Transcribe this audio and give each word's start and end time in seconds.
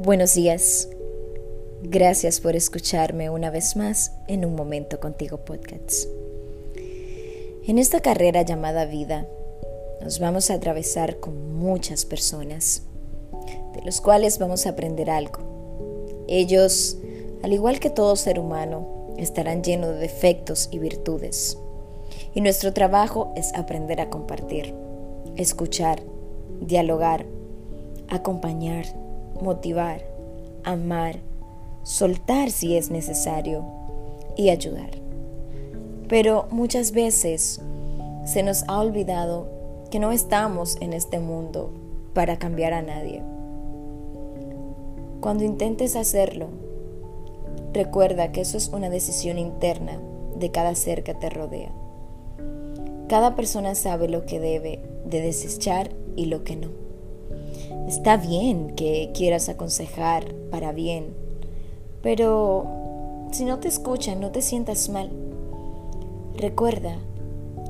Buenos 0.00 0.34
días. 0.34 0.88
Gracias 1.82 2.38
por 2.38 2.54
escucharme 2.54 3.30
una 3.30 3.50
vez 3.50 3.74
más 3.74 4.12
en 4.28 4.44
Un 4.44 4.54
Momento 4.54 5.00
Contigo 5.00 5.38
Podcast. 5.38 6.04
En 7.66 7.78
esta 7.78 7.98
carrera 7.98 8.42
llamada 8.42 8.84
vida, 8.84 9.26
nos 10.00 10.20
vamos 10.20 10.50
a 10.50 10.54
atravesar 10.54 11.18
con 11.18 11.52
muchas 11.52 12.04
personas, 12.04 12.82
de 13.74 13.82
los 13.82 14.00
cuales 14.00 14.38
vamos 14.38 14.66
a 14.66 14.70
aprender 14.70 15.10
algo. 15.10 16.24
Ellos, 16.28 16.96
al 17.42 17.52
igual 17.52 17.80
que 17.80 17.90
todo 17.90 18.14
ser 18.14 18.38
humano, 18.38 19.16
estarán 19.18 19.64
llenos 19.64 19.90
de 19.90 19.98
defectos 19.98 20.68
y 20.70 20.78
virtudes. 20.78 21.58
Y 22.36 22.40
nuestro 22.40 22.72
trabajo 22.72 23.32
es 23.34 23.52
aprender 23.52 24.00
a 24.00 24.10
compartir, 24.10 24.76
escuchar, 25.34 26.04
dialogar, 26.60 27.26
acompañar 28.08 28.86
motivar, 29.40 30.02
amar, 30.64 31.16
soltar 31.82 32.50
si 32.50 32.76
es 32.76 32.90
necesario 32.90 33.64
y 34.36 34.50
ayudar. 34.50 34.90
Pero 36.08 36.46
muchas 36.50 36.92
veces 36.92 37.60
se 38.24 38.42
nos 38.42 38.64
ha 38.68 38.80
olvidado 38.80 39.48
que 39.90 39.98
no 39.98 40.12
estamos 40.12 40.76
en 40.80 40.92
este 40.92 41.18
mundo 41.18 41.70
para 42.14 42.38
cambiar 42.38 42.72
a 42.72 42.82
nadie. 42.82 43.22
Cuando 45.20 45.44
intentes 45.44 45.96
hacerlo, 45.96 46.48
recuerda 47.72 48.32
que 48.32 48.42
eso 48.42 48.56
es 48.56 48.68
una 48.68 48.90
decisión 48.90 49.38
interna 49.38 50.00
de 50.38 50.50
cada 50.50 50.74
ser 50.74 51.02
que 51.02 51.14
te 51.14 51.30
rodea. 51.30 51.72
Cada 53.08 53.34
persona 53.34 53.74
sabe 53.74 54.08
lo 54.08 54.26
que 54.26 54.38
debe 54.38 54.82
de 55.06 55.20
desechar 55.22 55.90
y 56.14 56.26
lo 56.26 56.44
que 56.44 56.56
no. 56.56 56.87
Está 57.86 58.18
bien 58.18 58.74
que 58.74 59.10
quieras 59.14 59.48
aconsejar 59.48 60.34
para 60.50 60.72
bien, 60.72 61.14
pero 62.02 62.66
si 63.32 63.44
no 63.44 63.60
te 63.60 63.68
escuchan, 63.68 64.20
no 64.20 64.30
te 64.30 64.42
sientas 64.42 64.88
mal. 64.88 65.10
Recuerda 66.36 66.96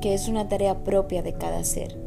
que 0.01 0.13
es 0.13 0.27
una 0.27 0.47
tarea 0.47 0.83
propia 0.83 1.21
de 1.21 1.33
cada 1.33 1.63
ser. 1.63 1.97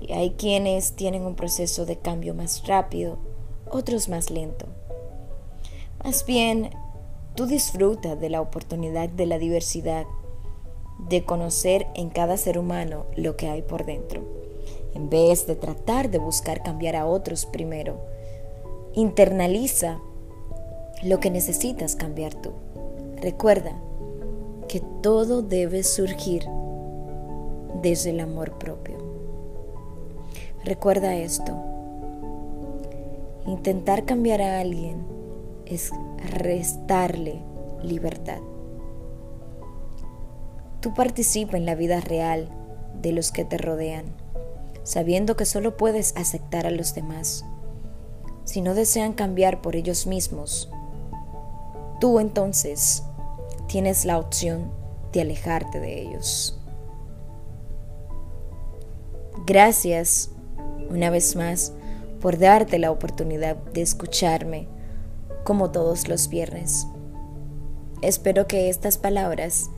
Y 0.00 0.12
hay 0.12 0.30
quienes 0.30 0.92
tienen 0.92 1.22
un 1.22 1.34
proceso 1.34 1.86
de 1.86 1.96
cambio 1.96 2.34
más 2.34 2.66
rápido, 2.66 3.18
otros 3.70 4.08
más 4.08 4.30
lento. 4.30 4.66
Más 6.04 6.24
bien, 6.24 6.70
tú 7.34 7.46
disfruta 7.46 8.14
de 8.14 8.30
la 8.30 8.40
oportunidad 8.40 9.08
de 9.08 9.26
la 9.26 9.38
diversidad, 9.38 10.06
de 11.08 11.24
conocer 11.24 11.88
en 11.94 12.10
cada 12.10 12.36
ser 12.36 12.58
humano 12.58 13.06
lo 13.16 13.36
que 13.36 13.48
hay 13.48 13.62
por 13.62 13.84
dentro 13.84 14.37
en 14.94 15.10
vez 15.10 15.46
de 15.46 15.56
tratar 15.56 16.10
de 16.10 16.18
buscar 16.18 16.62
cambiar 16.62 16.96
a 16.96 17.06
otros 17.06 17.46
primero. 17.46 18.00
Internaliza 18.94 20.00
lo 21.02 21.20
que 21.20 21.30
necesitas 21.30 21.96
cambiar 21.96 22.34
tú. 22.34 22.52
Recuerda 23.20 23.72
que 24.68 24.82
todo 25.02 25.42
debe 25.42 25.82
surgir 25.82 26.44
desde 27.82 28.10
el 28.10 28.20
amor 28.20 28.58
propio. 28.58 28.98
Recuerda 30.64 31.16
esto. 31.16 31.56
Intentar 33.46 34.04
cambiar 34.04 34.42
a 34.42 34.60
alguien 34.60 35.06
es 35.64 35.90
restarle 36.32 37.40
libertad. 37.82 38.40
Tú 40.80 40.94
participa 40.94 41.56
en 41.56 41.66
la 41.66 41.74
vida 41.74 42.00
real 42.00 42.48
de 43.00 43.12
los 43.12 43.32
que 43.32 43.44
te 43.44 43.58
rodean 43.58 44.06
sabiendo 44.88 45.36
que 45.36 45.44
solo 45.44 45.76
puedes 45.76 46.16
aceptar 46.16 46.66
a 46.66 46.70
los 46.70 46.94
demás. 46.94 47.44
Si 48.44 48.62
no 48.62 48.72
desean 48.72 49.12
cambiar 49.12 49.60
por 49.60 49.76
ellos 49.76 50.06
mismos, 50.06 50.70
tú 52.00 52.18
entonces 52.20 53.02
tienes 53.66 54.06
la 54.06 54.16
opción 54.16 54.72
de 55.12 55.20
alejarte 55.20 55.78
de 55.78 56.00
ellos. 56.00 56.58
Gracias 59.44 60.30
una 60.88 61.10
vez 61.10 61.36
más 61.36 61.74
por 62.22 62.38
darte 62.38 62.78
la 62.78 62.90
oportunidad 62.90 63.56
de 63.56 63.82
escucharme 63.82 64.68
como 65.44 65.70
todos 65.70 66.08
los 66.08 66.30
viernes. 66.30 66.86
Espero 68.00 68.46
que 68.46 68.70
estas 68.70 68.96
palabras 68.96 69.68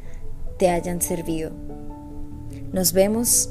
te 0.57 0.71
hayan 0.71 1.03
servido. 1.03 1.51
Nos 2.73 2.93
vemos 2.93 3.51